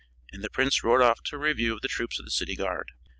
[0.31, 2.89] And the prince rode off to a review of the troops of the city guard.